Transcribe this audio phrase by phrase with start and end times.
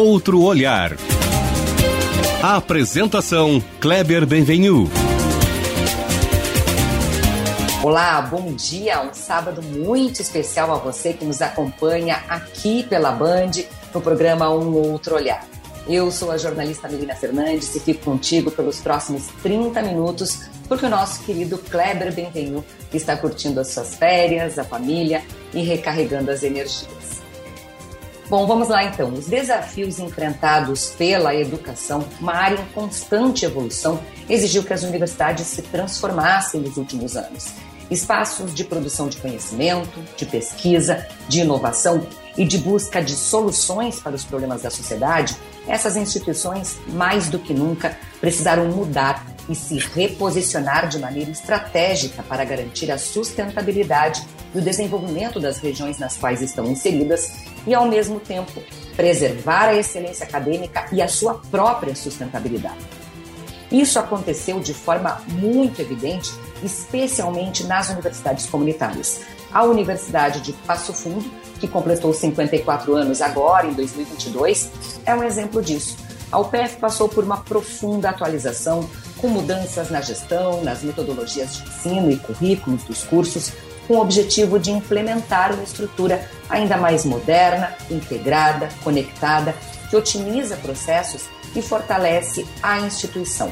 [0.00, 0.96] outro olhar.
[2.42, 4.90] A apresentação Kleber Benvenu.
[7.82, 9.02] Olá, bom dia.
[9.02, 13.50] Um sábado muito especial a você que nos acompanha aqui pela Band
[13.92, 15.46] no programa Um Outro Olhar.
[15.86, 20.90] Eu sou a jornalista Melina Fernandes e fico contigo pelos próximos 30 minutos, porque o
[20.90, 27.19] nosso querido Kleber Benvenu está curtindo as suas férias, a família e recarregando as energias.
[28.30, 29.12] Bom, vamos lá então.
[29.12, 33.98] Os desafios enfrentados pela educação, uma área em constante evolução,
[34.28, 37.48] exigiu que as universidades se transformassem nos últimos anos.
[37.90, 44.14] Espaços de produção de conhecimento, de pesquisa, de inovação e de busca de soluções para
[44.14, 50.88] os problemas da sociedade, essas instituições, mais do que nunca, precisaram mudar e se reposicionar
[50.88, 56.66] de maneira estratégica para garantir a sustentabilidade e o desenvolvimento das regiões nas quais estão
[56.66, 57.32] inseridas
[57.66, 58.62] e, ao mesmo tempo,
[58.96, 62.78] preservar a excelência acadêmica e a sua própria sustentabilidade.
[63.70, 69.20] Isso aconteceu de forma muito evidente, especialmente nas universidades comunitárias.
[69.52, 74.70] A Universidade de Passo Fundo, que completou 54 anos agora, em 2022,
[75.06, 75.96] é um exemplo disso.
[76.32, 82.10] A UPF passou por uma profunda atualização, com mudanças na gestão, nas metodologias de ensino
[82.10, 83.52] e currículos dos cursos,
[83.90, 89.52] com o objetivo de implementar uma estrutura ainda mais moderna, integrada, conectada,
[89.90, 93.50] que otimiza processos e fortalece a instituição.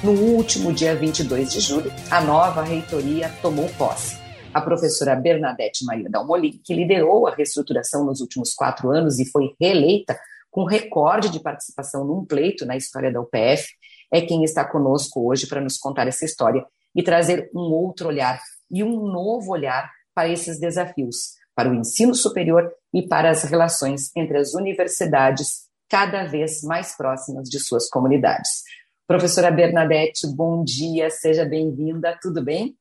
[0.00, 4.16] No último dia 22 de julho, a nova reitoria tomou posse.
[4.54, 9.56] A professora Bernadette Maria Dalmolin, que liderou a reestruturação nos últimos quatro anos e foi
[9.60, 10.16] reeleita
[10.52, 13.66] com recorde de participação num pleito na história da UPF,
[14.12, 18.40] é quem está conosco hoje para nos contar essa história e trazer um outro olhar
[18.70, 24.10] e um novo olhar para esses desafios, para o ensino superior e para as relações
[24.16, 28.62] entre as universidades cada vez mais próximas de suas comunidades.
[29.06, 32.76] Professora Bernadette, bom dia, seja bem-vinda, tudo bem?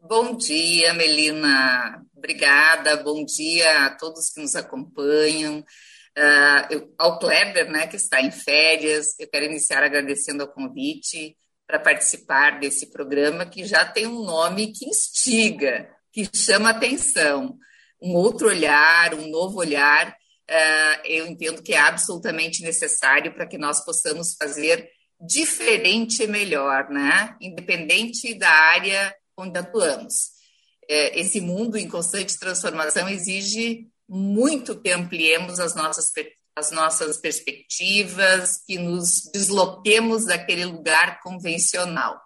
[0.00, 2.04] Bom dia, Melina.
[2.16, 2.96] Obrigada.
[2.98, 5.58] Bom dia a todos que nos acompanham.
[5.58, 11.36] Uh, eu, ao Kleber, né, que está em férias, eu quero iniciar agradecendo o convite
[11.68, 17.58] para participar desse programa que já tem um nome que instiga, que chama atenção.
[18.00, 23.58] Um outro olhar, um novo olhar, uh, eu entendo que é absolutamente necessário para que
[23.58, 24.88] nós possamos fazer
[25.20, 27.36] diferente e melhor, né?
[27.38, 30.30] Independente da área onde atuamos.
[30.88, 36.10] É, esse mundo em constante transformação exige muito que ampliemos as nossas,
[36.58, 42.20] as nossas perspectivas, que nos desloquemos daquele lugar convencional.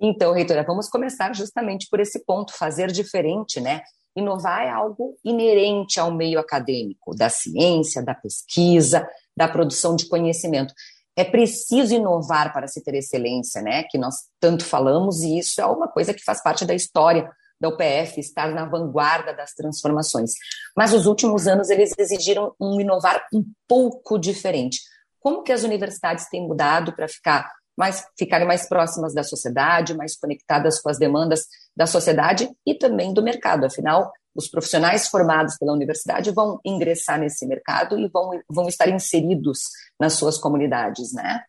[0.00, 3.82] Então, reitora, vamos começar justamente por esse ponto, fazer diferente, né?
[4.16, 10.74] Inovar é algo inerente ao meio acadêmico, da ciência, da pesquisa, da produção de conhecimento.
[11.16, 13.84] É preciso inovar para se ter excelência, né?
[13.84, 17.30] Que nós tanto falamos, e isso é uma coisa que faz parte da história
[17.62, 20.32] da UPF, estar na vanguarda das transformações.
[20.76, 24.80] Mas os últimos anos eles exigiram um inovar um pouco diferente.
[25.20, 30.16] Como que as universidades têm mudado para ficar mais, ficarem mais próximas da sociedade, mais
[30.16, 31.46] conectadas com as demandas
[31.76, 33.64] da sociedade e também do mercado?
[33.64, 39.60] Afinal, os profissionais formados pela universidade vão ingressar nesse mercado e vão, vão estar inseridos
[40.00, 41.44] nas suas comunidades, né?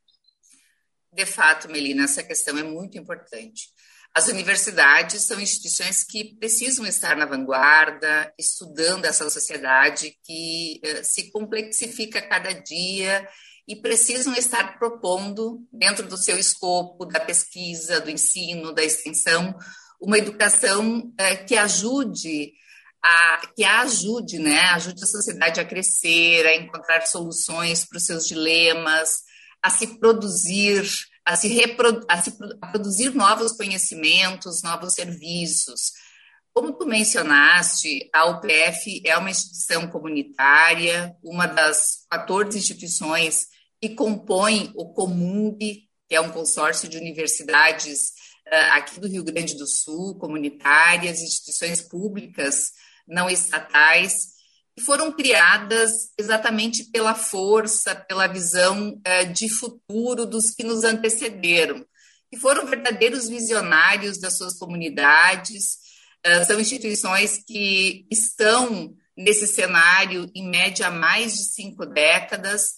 [1.12, 3.70] De fato, Melina, essa questão é muito importante.
[4.16, 11.32] As universidades são instituições que precisam estar na vanguarda, estudando essa sociedade que uh, se
[11.32, 13.28] complexifica cada dia
[13.68, 19.58] e precisam estar propondo, dentro do seu escopo, da pesquisa, do ensino, da extensão,
[20.00, 22.54] uma educação uh, que ajude
[23.04, 24.60] a, que a ajude, né?
[24.76, 29.24] Ajude a sociedade a crescer, a encontrar soluções para os seus dilemas,
[29.62, 30.86] a se produzir
[31.26, 31.62] a se,
[32.10, 35.92] a se a produzir novos conhecimentos, novos serviços.
[36.54, 43.48] Como tu mencionaste, a UPF é uma instituição comunitária, uma das 14 instituições
[43.82, 48.12] que compõem o Comung, que é um consórcio de universidades
[48.48, 52.72] uh, aqui do Rio Grande do Sul, comunitárias, instituições públicas
[53.08, 54.34] não estatais,
[54.76, 61.86] que foram criadas exatamente pela força, pela visão eh, de futuro dos que nos antecederam,
[62.32, 65.78] que foram verdadeiros visionários das suas comunidades,
[66.24, 72.74] eh, são instituições que estão nesse cenário, em média, há mais de cinco décadas,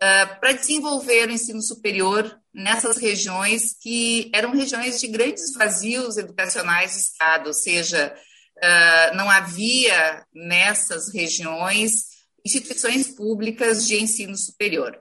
[0.00, 6.92] eh, para desenvolver o ensino superior nessas regiões que eram regiões de grandes vazios educacionais
[6.92, 8.14] do Estado, ou seja,
[8.62, 12.10] Uh, não havia nessas regiões
[12.44, 14.98] instituições públicas de ensino superior.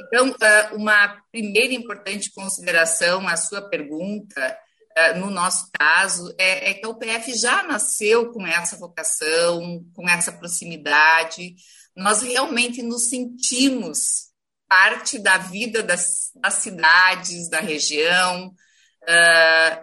[0.00, 4.58] Então, uh, uma primeira importante consideração à sua pergunta,
[4.96, 10.08] uh, no nosso caso, é, é, que a UPF já nasceu com essa vocação, com
[10.08, 11.54] essa proximidade.
[11.96, 14.30] Nós realmente nos sentimos
[14.68, 18.54] parte da vida das, das cidades, da região,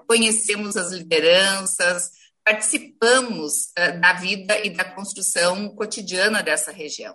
[0.07, 2.12] conhecemos as lideranças,
[2.47, 7.13] participamos da vida e da construção cotidiana dessa região.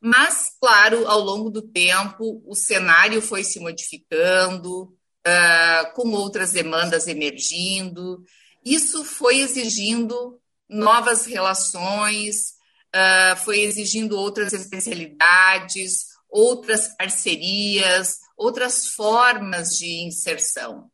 [0.00, 4.84] Mas, claro, ao longo do tempo, o cenário foi se modificando,
[5.26, 8.24] uh, com outras demandas emergindo.
[8.64, 12.54] Isso foi exigindo novas relações,
[12.94, 20.90] uh, foi exigindo outras especialidades, outras parcerias, outras formas de inserção.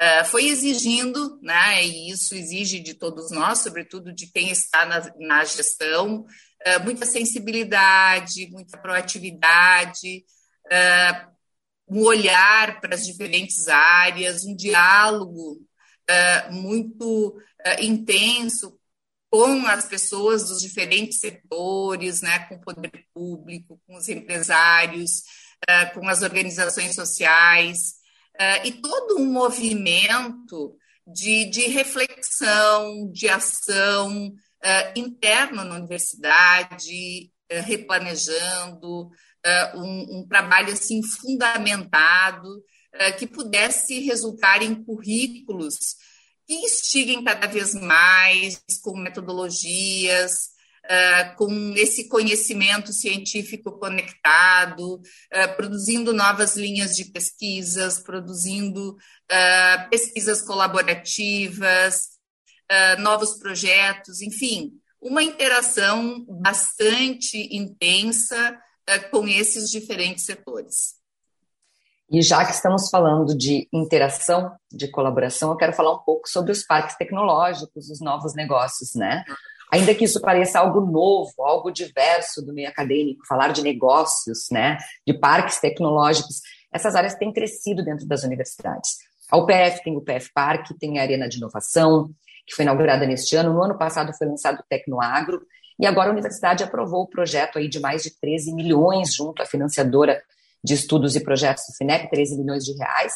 [0.00, 5.12] Uh, foi exigindo, né, e isso exige de todos nós, sobretudo de quem está na,
[5.18, 10.24] na gestão, uh, muita sensibilidade, muita proatividade,
[10.66, 11.28] uh,
[11.88, 15.66] um olhar para as diferentes áreas, um diálogo
[16.50, 17.38] muito
[17.80, 18.78] intenso
[19.30, 25.22] com as pessoas dos diferentes setores, né, com o poder público, com os empresários,
[25.94, 27.97] com as organizações sociais,
[28.40, 30.76] uh, e todo um movimento
[31.06, 39.10] de, de reflexão, de ação uh, interno na universidade, uh, replanejando,
[39.74, 42.62] um, um, trabalho assim fundamentado
[43.18, 45.96] que pudesse resultar em currículos
[46.46, 50.50] que instiguem cada vez mais com metodologias,
[50.88, 60.42] uh, com esse conhecimento científico conectado, uh, produzindo novas linhas de pesquisas, produzindo uh, pesquisas
[60.42, 62.18] colaborativas,
[62.98, 68.58] novos projetos, enfim, uma interação bastante intensa
[69.10, 70.98] com esses diferentes setores.
[72.10, 76.52] E já que estamos falando de interação, de colaboração, eu quero falar um pouco sobre
[76.52, 79.24] os parques tecnológicos, os novos negócios, né?
[79.72, 84.78] Ainda que isso pareça algo novo, algo diverso do meio acadêmico, falar de negócios, né,
[85.06, 86.40] de parques tecnológicos,
[86.72, 88.96] essas áreas têm crescido dentro das universidades.
[89.30, 92.10] A UPF tem o UPF Parque, tem a Arena de Inovação,
[92.46, 93.52] que foi inaugurada neste ano.
[93.52, 95.42] No ano passado foi lançado o Tecnoagro,
[95.78, 99.46] e agora a universidade aprovou o projeto aí de mais de 13 milhões junto à
[99.46, 100.20] financiadora
[100.64, 103.12] de estudos e projetos do FINEP, 13 milhões de reais,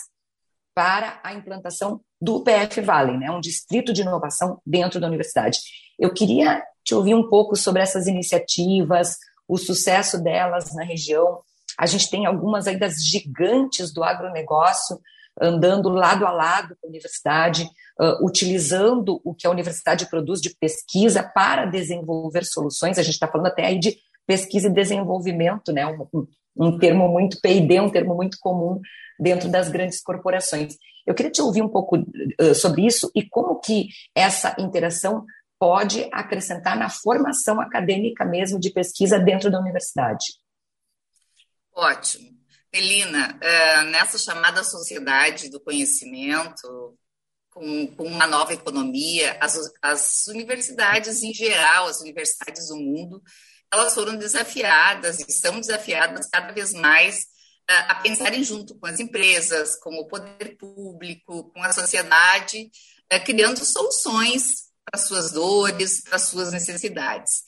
[0.75, 5.59] para a implantação do UPF Valley, né, um distrito de inovação dentro da universidade.
[6.03, 9.17] Eu queria te ouvir um pouco sobre essas iniciativas,
[9.47, 11.43] o sucesso delas na região.
[11.79, 14.99] A gente tem algumas aí das gigantes do agronegócio
[15.41, 17.63] andando lado a lado com a universidade,
[18.01, 22.99] uh, utilizando o que a universidade produz de pesquisa para desenvolver soluções.
[22.99, 23.97] A gente está falando até aí de
[24.27, 25.87] pesquisa e desenvolvimento, né?
[25.87, 26.27] Um,
[26.57, 28.81] um termo muito P&D, um termo muito comum
[29.21, 30.77] dentro das grandes corporações.
[31.07, 35.25] Eu queria te ouvir um pouco uh, sobre isso e como que essa interação
[35.63, 40.25] pode acrescentar na formação acadêmica mesmo de pesquisa dentro da universidade.
[41.73, 42.37] Ótimo.
[42.73, 46.99] Melina, uh, nessa chamada sociedade do conhecimento,
[47.49, 53.23] com, uma nova economia, as, as universidades em geral, as universidades do mundo,
[53.73, 57.27] elas foram desafiadas e são desafiadas cada vez mais
[57.69, 62.69] a pensarem junto com as empresas, com o poder público, com a sociedade,
[63.25, 67.43] criando soluções para suas dores, para suas necessidades.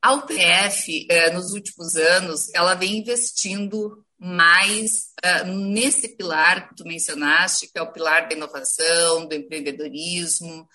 [0.00, 5.12] A UPF, nos últimos anos, ela vem investindo mais
[5.46, 10.68] nesse pilar que tu mencionaste, que é o pilar da inovação, do empreendedorismo,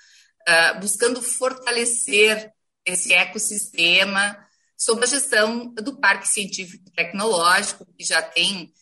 [0.81, 2.51] buscando fortalecer
[2.85, 4.37] esse ecossistema
[4.77, 8.73] sob a gestão do Parque Científico e Tecnológico, que já tem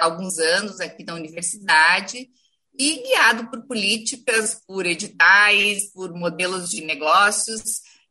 [0.00, 2.28] alguns anos aqui na universidade,
[2.78, 7.62] e guiado por políticas, por editais, por modelos de negócios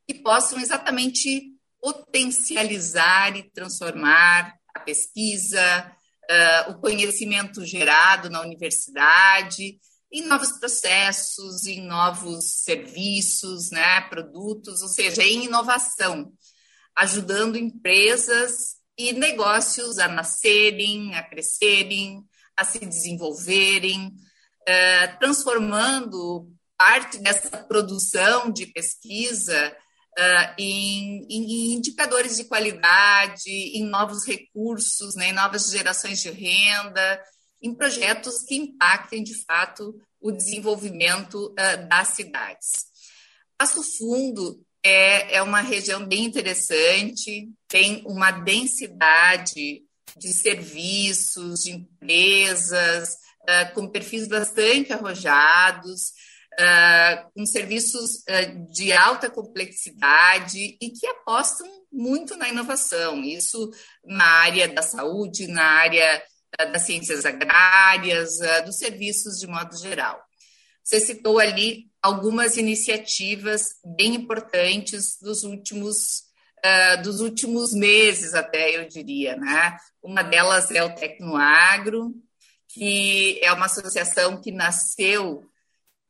[0.07, 5.91] que possam exatamente potencializar e transformar a pesquisa,
[6.23, 9.79] uh, o conhecimento gerado na universidade,
[10.11, 16.31] em novos processos, em novos serviços, né, produtos, ou seja, em inovação
[16.95, 22.23] ajudando empresas e negócios a nascerem, a crescerem,
[22.55, 24.15] a se desenvolverem,
[24.67, 29.75] eh, transformando parte dessa produção de pesquisa
[30.17, 37.21] eh, em, em, indicadores de qualidade, em novos recursos, né, em novas gerações de renda,
[37.61, 42.85] em projetos que impactem de fato o desenvolvimento uh, das cidades.
[43.57, 49.83] Passo Fundo é, é uma região bem interessante, tem uma densidade
[50.17, 56.09] de serviços, de empresas, uh, com perfis bastante arrojados,
[56.53, 63.23] uh, com serviços uh, de alta complexidade e que apostam muito na inovação.
[63.23, 63.71] Isso
[64.03, 66.23] na área da saúde, na área
[66.71, 70.21] das ciências agrárias, dos serviços de modo geral.
[70.81, 76.23] Você citou ali algumas iniciativas bem importantes dos últimos
[77.03, 79.77] dos últimos meses, até eu diria, né?
[80.01, 82.11] Uma delas é o Tecnoagro,
[82.75, 85.49] que é uma associação que nasceu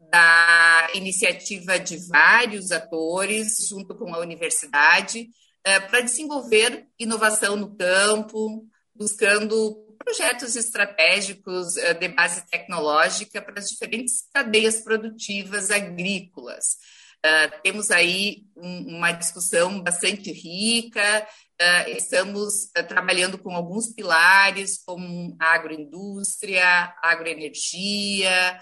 [0.10, 5.30] da iniciativa de vários atores, junto com a universidade,
[5.60, 13.70] uh, para desenvolver inovação no campo, buscando projetos estratégicos uh, de base tecnológica para as
[13.70, 16.78] diferentes cadeias produtivas agrícolas.
[17.26, 21.28] Uh, temos aí um, uma discussão bastante rica,
[21.60, 28.60] uh, estamos uh, trabalhando com alguns pilares, como agroindústria, agroenergia,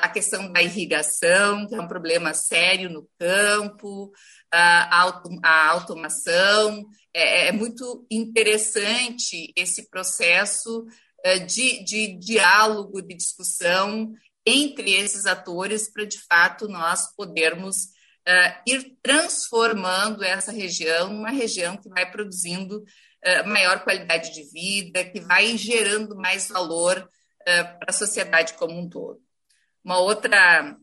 [0.00, 4.10] a questão da irrigação, que é um problema sério no campo,
[4.50, 5.02] a,
[5.42, 6.86] a automação.
[7.12, 10.86] É, é, muito interessante esse processo
[11.46, 17.84] de, de diálogo, de discussão entre esses atores para, de fato, nós podermos
[18.28, 25.04] uh, ir transformando essa região uma região que vai produzindo uh, maior qualidade de vida,
[25.04, 29.20] que vai gerando mais valor uh, para a sociedade como um todo.
[29.84, 30.76] Uma outra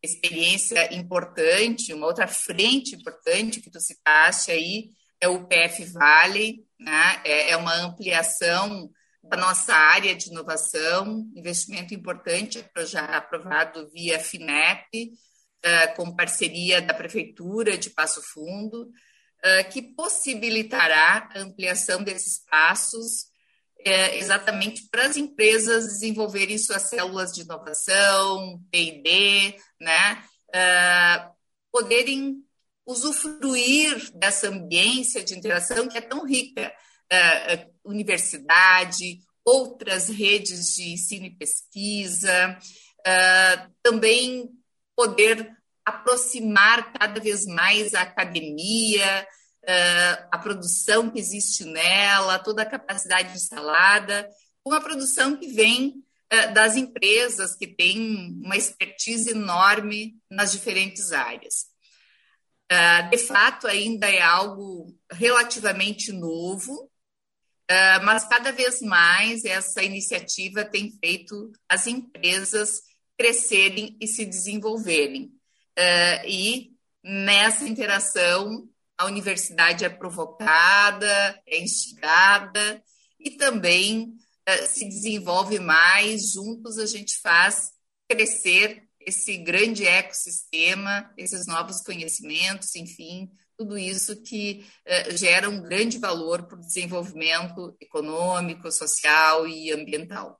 [0.00, 7.20] experiência importante, uma outra frente importante que tu citaste aí é o PF Valley, né?
[7.24, 8.88] é, é uma ampliação
[9.22, 15.12] da nossa área de inovação, investimento importante, já aprovado via FINEP,
[15.62, 18.90] eh, com parceria da Prefeitura de Passo Fundo,
[19.44, 23.30] eh, que possibilitará a ampliação desses espaços
[23.84, 30.24] eh, exatamente para as empresas desenvolverem suas células de inovação, P&D, né?
[31.72, 32.44] poderem
[32.84, 36.72] usufruir dessa ambiência de interação que é tão rica
[37.12, 42.58] uh, universidade, outras redes de ensino e pesquisa,
[43.00, 44.48] uh, também
[44.96, 45.50] poder
[45.84, 49.26] aproximar cada vez mais a academia,
[49.64, 54.28] uh, a produção que existe nela, toda a capacidade instalada,
[54.64, 56.02] com a produção que vem
[56.54, 61.66] das empresas que têm uma expertise enorme nas diferentes áreas.
[63.10, 66.90] De fato, ainda é algo relativamente novo,
[67.68, 72.82] ah, mas cada vez mais essa iniciativa tem feito as empresas
[73.16, 75.32] crescerem e se desenvolverem.
[75.78, 82.82] Uh, e nessa interação, a universidade é provocada, é instigada
[83.18, 84.14] e também
[84.48, 86.32] uh, se desenvolve mais.
[86.32, 87.70] Juntos a gente faz
[88.08, 93.30] crescer esse grande ecossistema, esses novos conhecimentos, enfim,
[93.62, 100.36] tudo isso que eh, gera um grande valor para o desenvolvimento econômico, social e ambiental.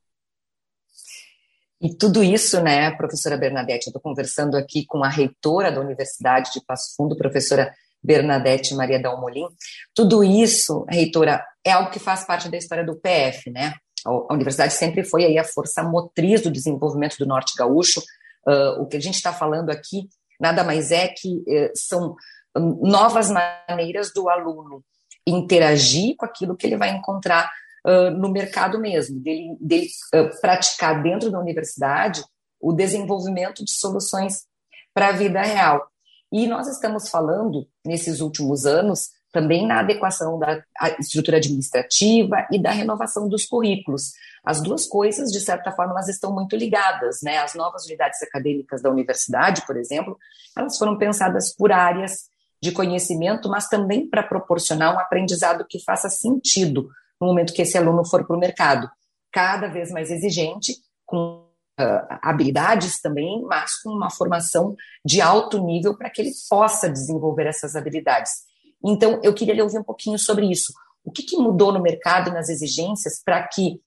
[1.80, 6.50] E tudo isso, né, professora Bernadette, eu estou conversando aqui com a reitora da Universidade
[6.52, 9.46] de Passo Fundo, professora Bernadette Maria Dalmolin.
[9.94, 13.74] Tudo isso, reitora, é algo que faz parte da história do PF, né?
[14.04, 18.00] A universidade sempre foi aí a força motriz do desenvolvimento do Norte Gaúcho.
[18.44, 20.08] Uh, o que a gente está falando aqui
[20.40, 22.16] nada mais é que uh, são
[22.56, 24.84] novas maneiras do aluno
[25.26, 27.50] interagir com aquilo que ele vai encontrar
[27.86, 32.22] uh, no mercado mesmo, dele, dele uh, praticar dentro da universidade
[32.60, 34.44] o desenvolvimento de soluções
[34.94, 35.88] para a vida real.
[36.30, 40.62] E nós estamos falando, nesses últimos anos, também na adequação da
[40.98, 44.12] estrutura administrativa e da renovação dos currículos.
[44.44, 47.38] As duas coisas, de certa forma, elas estão muito ligadas, né?
[47.38, 50.18] As novas unidades acadêmicas da universidade, por exemplo,
[50.56, 52.30] elas foram pensadas por áreas
[52.62, 56.88] de conhecimento, mas também para proporcionar um aprendizado que faça sentido
[57.20, 58.88] no momento que esse aluno for para o mercado.
[59.32, 61.44] Cada vez mais exigente, com
[61.80, 67.46] uh, habilidades também, mas com uma formação de alto nível para que ele possa desenvolver
[67.46, 68.30] essas habilidades.
[68.84, 70.72] Então, eu queria lhe ouvir um pouquinho sobre isso.
[71.04, 73.80] O que, que mudou no mercado e nas exigências para que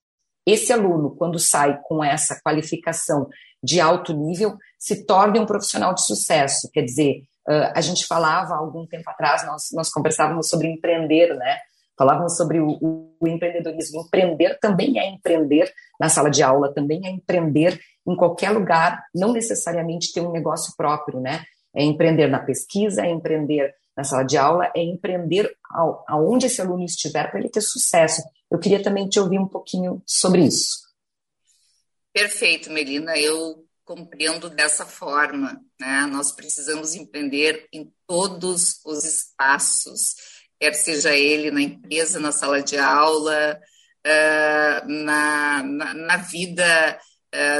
[0.45, 3.29] esse aluno, quando sai com essa qualificação
[3.63, 6.69] de alto nível, se torne um profissional de sucesso?
[6.71, 11.59] Quer dizer, Uh, a gente falava algum tempo atrás, nós, nós conversávamos sobre empreender, né?
[11.97, 12.77] Falávamos sobre o,
[13.21, 14.01] o, empreendedorismo.
[14.01, 19.31] Empreender também é empreender na sala de aula, também é empreender em qualquer lugar, não
[19.31, 21.43] necessariamente ter um negócio próprio, né?
[21.73, 26.61] É empreender na pesquisa, é empreender na sala de aula, é empreender ao, aonde esse
[26.61, 28.21] aluno estiver para ele ter sucesso.
[28.51, 30.85] Eu queria também te ouvir um pouquinho sobre isso.
[32.13, 33.17] Perfeito, Melina.
[33.17, 35.61] Eu compreendo dessa forma.
[35.79, 36.07] Né?
[36.07, 40.15] Nós precisamos empreender em todos os espaços,
[40.59, 43.59] quer seja ele na empresa, na sala de aula,
[44.85, 46.99] na, na, na, vida,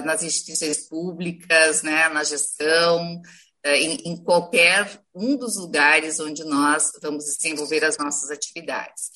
[0.04, 2.10] nas instituições públicas, né?
[2.10, 3.22] na gestão,
[3.64, 9.10] em, em qualquer um dos lugares onde nós vamos desenvolver as nossas atividades.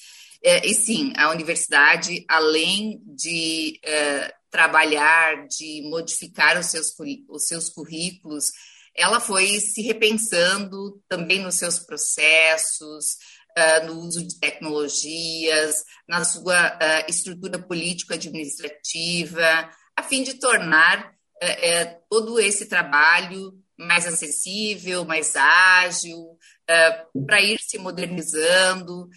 [0.44, 3.80] e sim, a universidade, além de
[4.50, 6.94] trabalhar, de modificar os seus,
[7.28, 8.52] os seus currículos,
[8.96, 13.18] ela foi se repensando também nos seus processos,
[13.58, 22.02] uh, no uso de tecnologias, na sua uh, estrutura político-administrativa, a fim de tornar uh,
[22.10, 26.38] todo esse trabalho mais acessível, mais ágil,
[27.26, 29.08] para ir se modernizando,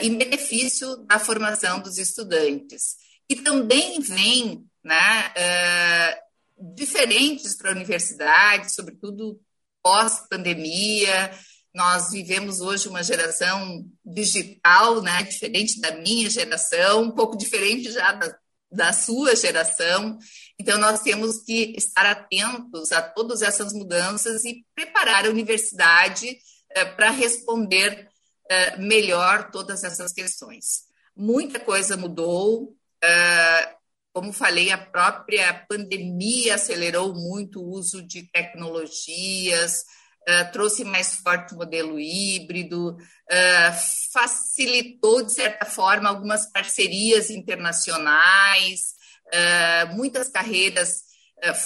[0.00, 2.94] em benefício da formação dos estudantes.
[3.28, 9.40] E também vem né, uh, diferentes para a universidade, sobretudo
[9.82, 11.32] pós-pandemia.
[11.74, 18.12] Nós vivemos hoje uma geração digital, né, diferente da minha geração, um pouco diferente já
[18.12, 18.36] da,
[18.70, 20.18] da sua geração.
[20.58, 26.96] Então, nós temos que estar atentos a todas essas mudanças e preparar a universidade uh,
[26.96, 28.08] para responder
[28.50, 30.82] uh, melhor todas essas questões.
[31.16, 33.81] Muita coisa mudou, Uh,
[34.12, 39.84] como falei, a própria pandemia acelerou muito o uso de tecnologias,
[40.28, 48.94] uh, trouxe mais forte o modelo híbrido, uh, facilitou, de certa forma, algumas parcerias internacionais,
[49.28, 51.10] uh, muitas carreiras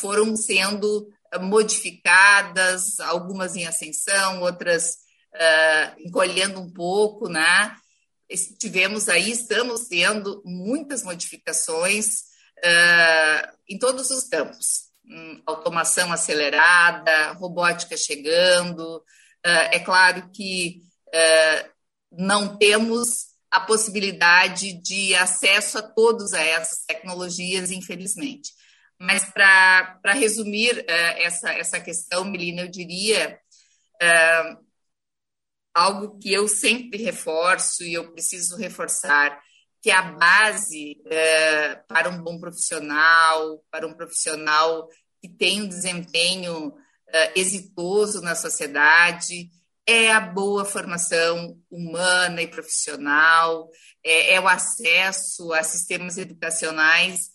[0.00, 1.06] foram sendo
[1.38, 4.96] modificadas, algumas em ascensão, outras
[5.98, 7.76] encolhendo um pouco, né?
[8.58, 12.22] Tivemos aí, estamos tendo muitas modificações,
[12.58, 14.86] uh, em todos os campos.
[15.08, 18.96] Um, automação acelerada, robótica chegando.
[19.44, 21.70] Uh, é claro que uh,
[22.10, 28.50] não temos a possibilidade de acesso a todas essas tecnologias, infelizmente.
[28.98, 33.38] Mas, para resumir essa, essa questão, Melina, eu diria
[35.74, 39.38] algo que eu sempre reforço e eu preciso reforçar
[39.86, 44.88] que é a base é, para um bom profissional, para um profissional
[45.22, 46.74] que tem um desempenho
[47.08, 49.48] é, exitoso na sociedade,
[49.86, 53.70] é a boa formação humana e profissional,
[54.04, 57.30] é, é o acesso a sistemas educacionais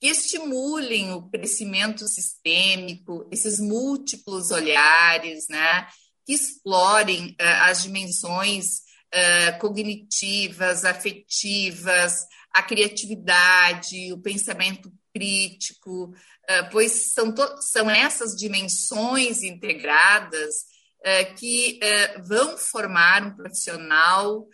[0.00, 5.88] que estimulem o crescimento sistêmico, esses múltiplos olhares, né,
[6.24, 8.85] que explorem uh, as dimensões
[9.16, 20.54] uh, cognitivas, afetivas, a criatividade, o pensamento crítico, uh, pois são, são essas dimensões integradas
[21.00, 21.80] uh, que
[22.26, 24.46] vão formar um profissional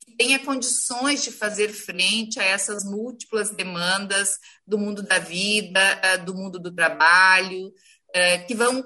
[0.00, 6.34] que tenha condições de fazer frente a essas múltiplas demandas do mundo da vida, do
[6.34, 7.72] mundo do trabalho,
[8.46, 8.84] que vão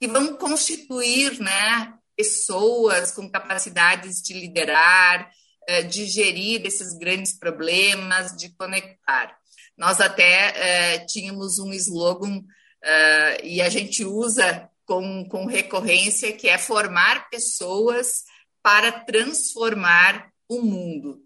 [0.00, 5.30] que vão constituir né, pessoas com capacidades de liderar,
[5.66, 9.34] eh, de gerir esses grandes problemas, de conectar.
[9.74, 12.42] Nós até eh, tínhamos um slogan
[12.84, 18.24] eh, e a gente usa com, com recorrência que é formar pessoas
[18.62, 21.22] para transformar o mundo.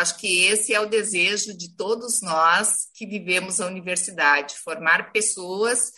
[0.00, 5.92] acho que esse é o desejo de todos nós que vivemos a universidade, formar pessoas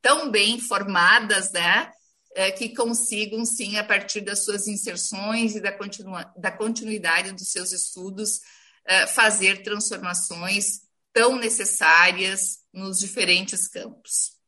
[0.00, 1.92] tão bem formadas, né,
[2.34, 7.48] é, que consigam, sim, a partir das suas inserções e da, continua, da continuidade dos
[7.48, 8.40] seus estudos,
[8.86, 14.38] é, fazer transformações tão necessárias nos diferentes campos.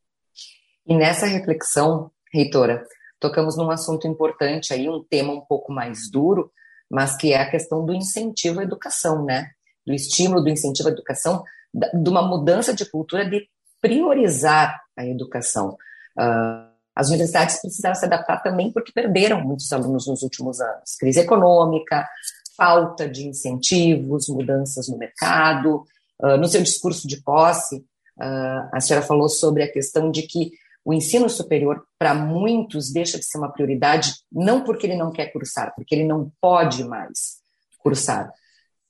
[0.85, 2.85] E nessa reflexão, reitora,
[3.19, 6.51] tocamos num assunto importante aí, um tema um pouco mais duro,
[6.89, 9.51] mas que é a questão do incentivo à educação, né?
[9.85, 11.43] Do estímulo, do incentivo à educação,
[11.73, 13.47] de uma mudança de cultura de
[13.81, 15.77] priorizar a educação.
[16.17, 20.95] Uh, as universidades precisaram se adaptar também porque perderam muitos alunos nos últimos anos.
[20.99, 22.07] Crise econômica,
[22.55, 25.83] falta de incentivos, mudanças no mercado.
[26.21, 30.51] Uh, no seu discurso de posse, uh, a senhora falou sobre a questão de que
[30.85, 35.31] o ensino superior, para muitos, deixa de ser uma prioridade, não porque ele não quer
[35.31, 37.41] cursar, porque ele não pode mais
[37.79, 38.31] cursar.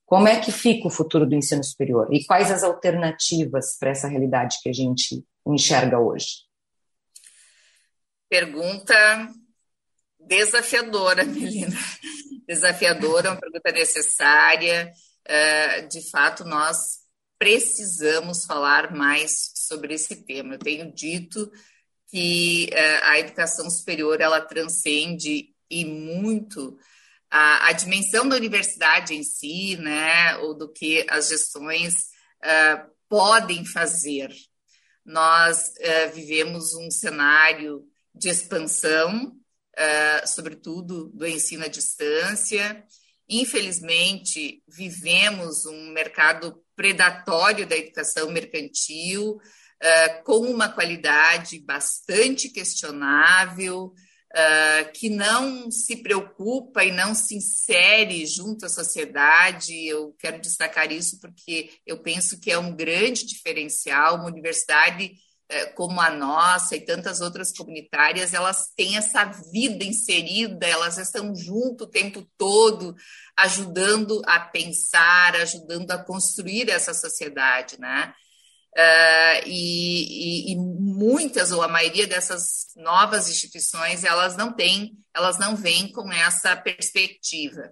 [0.06, 2.08] Como é que fica o futuro do ensino superior?
[2.12, 6.44] E quais as alternativas para essa realidade que a gente enxerga hoje?
[8.34, 9.32] Pergunta
[10.20, 11.78] desafiadora, Melina.
[12.48, 14.92] Desafiadora, uma pergunta necessária.
[15.22, 17.02] Uh, de fato, nós
[17.38, 20.56] precisamos falar mais sobre esse tema.
[20.56, 21.52] Eu tenho dito
[22.10, 26.76] que uh, a educação superior ela transcende e muito
[27.30, 32.06] a, a, dimensão da universidade em si, né, ou do que as gestões
[32.44, 34.34] uh, podem fazer.
[35.06, 42.84] Nós uh, vivemos um cenário de expansão, uh, sobretudo do ensino à distância.
[43.30, 49.38] Infelizmente, vivemos um mercado predatório da educação mercantil,
[50.24, 53.94] com uma qualidade bastante questionável,
[54.34, 59.88] uh, que não se preocupa e não se insere junto à sociedade.
[59.88, 64.16] Eu quero destacar isso porque eu penso que é um grande diferencial.
[64.16, 65.14] Uma universidade uh,
[65.76, 71.84] como a nossa e tantas outras comunitárias, elas têm essa vida inserida, elas estão junto
[71.84, 72.96] o tempo todo,
[73.38, 78.14] ajudando a pensar, ajudando a construir essa sociedade, né?
[78.76, 85.38] Uh, e, e, e, muitas ou a maioria dessas novas instituições elas não têm, elas
[85.38, 87.72] não vêm com essa perspectiva.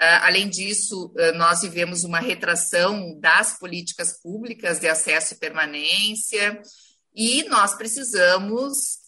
[0.00, 6.60] Uh, além disso, uh, nós vivemos uma retração das políticas públicas de acesso e permanência,
[7.16, 8.98] e nós precisamos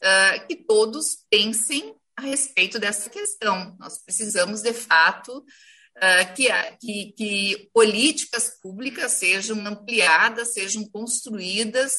[0.47, 3.77] que todos pensem a respeito dessa questão.
[3.81, 6.49] Nós precisamos, de fato, uh, que,
[6.81, 11.95] que, que políticas públicas sejam ampliadas, sejam construídas,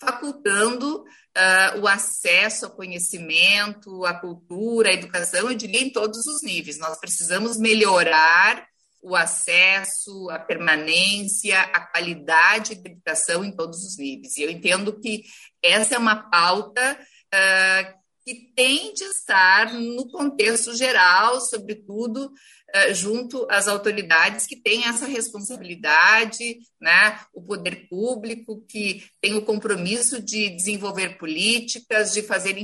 [0.00, 1.04] facultando
[1.36, 6.78] uh, o acesso ao conhecimento, à cultura, à educação, eu diria em todos os níveis.
[6.78, 8.66] Nós precisamos melhorar
[9.02, 14.36] o acesso, a permanência, a qualidade da educação em todos os níveis.
[14.36, 15.24] E eu entendo que
[15.60, 16.98] essa é uma pauta
[17.34, 24.84] uh, que tem de estar no contexto geral, sobretudo uh, junto às autoridades que têm
[24.84, 27.20] essa responsabilidade, né?
[27.34, 32.56] o poder público, que tem o compromisso de desenvolver políticas, de fazer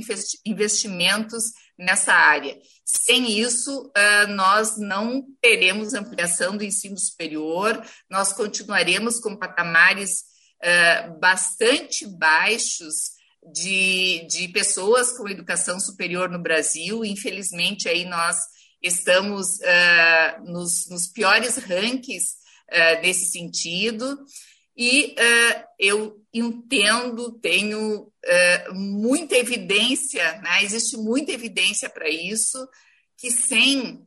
[0.45, 1.43] investimentos
[1.77, 2.57] nessa área.
[2.85, 10.23] Sem isso, uh, nós não teremos ampliação do ensino superior, nós continuaremos com patamares
[10.63, 17.03] uh, bastante baixos de, de pessoas com educação superior no Brasil.
[17.05, 18.37] Infelizmente, aí nós
[18.81, 22.35] estamos uh, nos, nos, piores rankings
[22.71, 24.17] uh, nesse sentido.
[24.75, 28.11] E uh, eu entendo, tenho
[28.71, 30.63] muita evidência, né?
[30.63, 32.67] existe muita evidência para isso,
[33.17, 34.05] que sem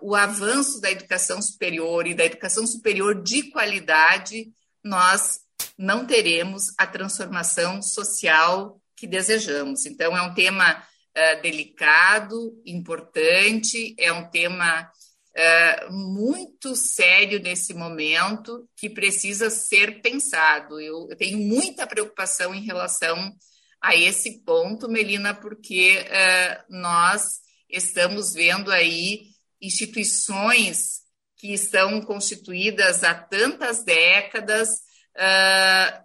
[0.00, 4.52] o avanço da educação superior e da educação superior de qualidade,
[4.84, 5.40] nós
[5.76, 9.86] não teremos a transformação social que desejamos.
[9.86, 18.68] Então, é um tema uh, delicado, importante, é um tema uh, muito sério nesse momento
[18.76, 20.80] que precisa ser pensado.
[20.80, 23.32] Eu, eu, tenho muita preocupação em relação
[23.80, 31.02] a esse ponto, Melina, porque uh, nós estamos vendo aí instituições
[31.36, 34.68] que estão constituídas há tantas décadas,
[35.16, 36.04] uh,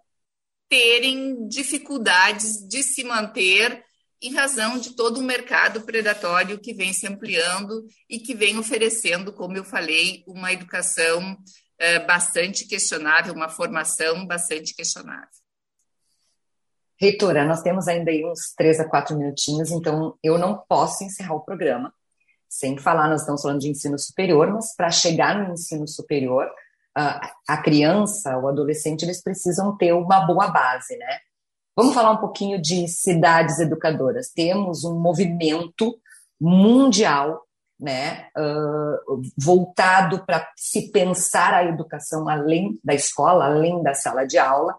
[0.68, 3.84] terem dificuldades de se manter
[4.22, 9.32] em razão de todo um mercado predatório que vem se ampliando e que vem oferecendo,
[9.32, 15.30] como eu falei, uma educação uh, bastante questionável, uma formação bastante questionável.
[17.00, 21.36] Reitora, nós temos ainda aí uns três a quatro minutinhos, então eu não posso encerrar
[21.36, 21.94] o programa
[22.50, 26.50] sem falar, nós estamos falando de ensino superior, mas para chegar no ensino superior,
[26.96, 31.20] a criança, o adolescente, eles precisam ter uma boa base, né?
[31.76, 34.32] Vamos falar um pouquinho de cidades educadoras.
[34.36, 35.98] Temos um movimento
[36.40, 37.42] mundial,
[37.80, 44.38] né, uh, voltado para se pensar a educação além da escola, além da sala de
[44.38, 44.76] aula,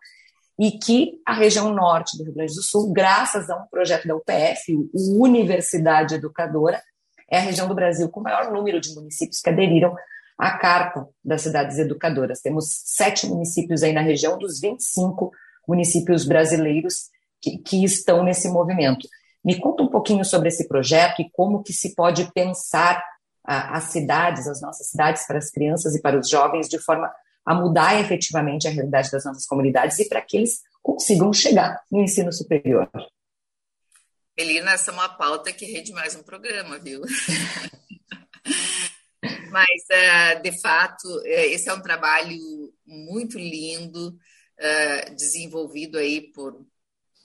[0.59, 4.14] e que a região norte do Rio Grande do Sul, graças a um projeto da
[4.14, 6.83] UPF, o Universidade Educadora,
[7.31, 9.94] é a região do Brasil com o maior número de municípios que aderiram
[10.40, 12.40] a Carta das Cidades Educadoras.
[12.40, 15.31] Temos sete municípios aí na região dos 25
[15.68, 17.11] municípios brasileiros
[17.42, 19.07] que, que estão nesse movimento.
[19.44, 23.05] Me conta um pouquinho sobre esse projeto e como que se pode pensar
[23.44, 27.12] a, as cidades, as nossas cidades, para as crianças e para os jovens, de forma
[27.44, 32.03] a mudar efetivamente a realidade das nossas comunidades e para que eles consigam chegar no
[32.03, 32.88] ensino superior.
[34.37, 37.03] Elina, essa é uma pauta que rende mais um programa, viu?
[39.50, 42.38] Mas, uh, de fato, uh, esse é um trabalho
[42.86, 46.66] muito lindo, uh, desenvolvido aí por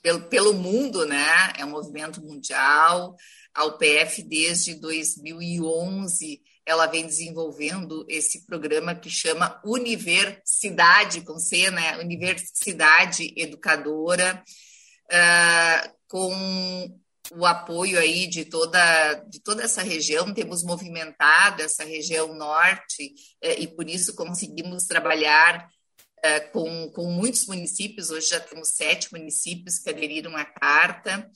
[0.02, 1.52] pelo, pelo mundo, né?
[1.58, 3.16] É um movimento mundial.
[3.52, 11.98] A UPF, desde 2011, ela vem desenvolvendo esse programa que chama Universidade, com C, né?
[11.98, 14.44] Universidade Educadora,
[16.06, 17.00] com
[17.32, 23.58] o apoio aí de toda, de toda essa região, temos movimentado essa região norte uh,
[23.58, 29.78] e por isso conseguimos trabalhar uh, com, com muitos municípios, hoje já temos sete municípios
[29.78, 31.30] que aderiram à carta,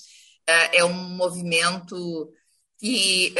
[0.72, 2.32] é um movimento
[2.76, 3.32] que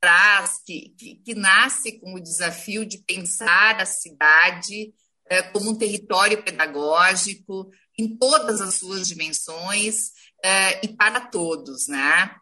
[0.00, 4.92] traz, que, que, que, nasce com o desafio de pensar a cidade
[5.28, 10.12] é, como um território pedagógico em todas as suas dimensões
[10.46, 12.36] é, e para todos, né?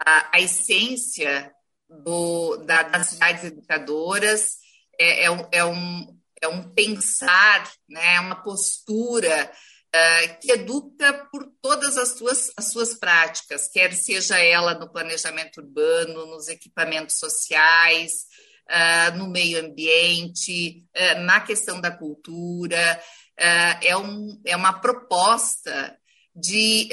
[0.00, 1.52] A, a essência
[1.86, 4.56] do, da, das cidades educadoras
[4.98, 8.14] é, é, um, é, um, é um pensar, né?
[8.14, 9.52] É uma postura
[9.94, 15.60] uh, que educa por todas as suas, as suas práticas, quer seja ela no planejamento
[15.60, 18.24] urbano, nos equipamentos sociais,
[18.70, 22.98] uh, no meio ambiente, uh, na questão da cultura.
[23.36, 25.98] é, um, é uma proposta
[26.34, 26.88] de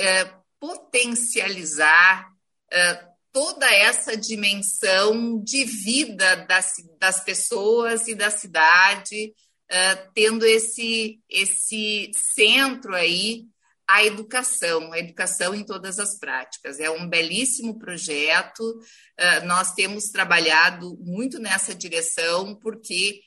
[0.59, 2.29] potencializar
[3.31, 9.33] toda essa dimensão de vida das, das pessoas e da cidade,
[9.71, 13.45] uh, tendo esse, esse centro aí
[13.87, 16.79] a educação, a educação em todas as práticas.
[16.79, 23.21] É um belíssimo projeto, uh, nós temos trabalhado muito nessa direção, porque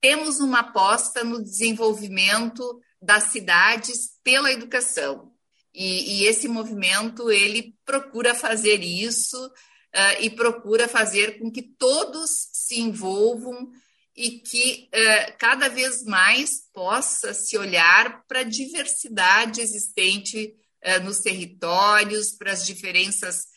[0.00, 5.32] temos uma aposta no desenvolvimento das cidades pela educação.
[5.74, 12.30] E, e esse movimento, ele procura fazer isso uh, e procura fazer com que todos
[12.52, 13.70] se envolvam
[14.16, 20.54] e que uh, cada vez mais possa se olhar para a diversidade existente
[20.84, 23.48] uh, nos territórios, para as diferenças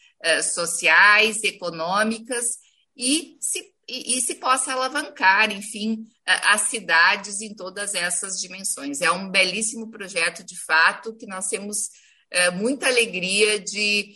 [0.53, 2.57] sociais, econômicas
[2.95, 9.01] e se, e, e, se possa alavancar, enfim, as cidades em todas essas dimensões.
[9.01, 11.89] É um belíssimo projeto, de fato, que nós temos
[12.55, 14.15] muita alegria de,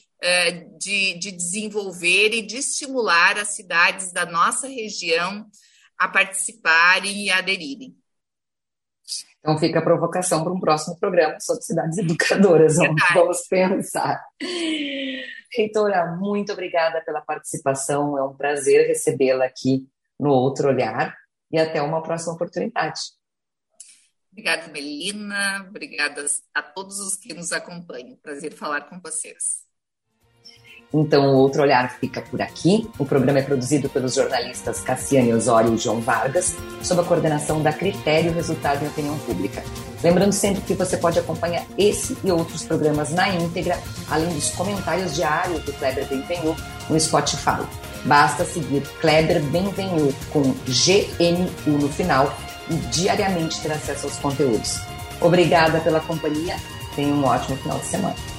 [0.80, 5.46] de, de desenvolver e de estimular as cidades da nossa região
[5.98, 7.96] a participarem e aderirem.
[9.40, 12.76] Então fica a provocação para um próximo programa sobre cidades educadoras.
[12.78, 14.22] Vamos, vamos pensar.
[15.56, 18.18] Reitora, muito obrigada pela participação.
[18.18, 19.88] É um prazer recebê-la aqui
[20.20, 21.16] no Outro Olhar
[21.52, 23.00] e até uma próxima oportunidade.
[24.32, 25.66] Obrigada, Melina.
[25.68, 28.18] Obrigada a todos os que nos acompanham.
[28.18, 29.66] Prazer falar com vocês.
[30.94, 32.90] Então, o Outro Olhar fica por aqui.
[32.98, 37.74] O programa é produzido pelos jornalistas Cassiane Osório e João Vargas, sob a coordenação da
[37.74, 39.64] Critério Resultado em Opinião Pública.
[40.04, 43.78] Lembrando sempre que você pode acompanhar esse e outros programas na íntegra,
[44.10, 46.56] além dos comentários diários do Kleber Benvenu
[46.90, 47.87] no Spotify.
[48.06, 52.34] Basta seguir Kleber Benvenu com GNU no final
[52.70, 54.80] e diariamente ter acesso aos conteúdos.
[55.22, 56.58] Obrigada pela companhia.
[56.96, 58.37] Tenha um ótimo final de semana.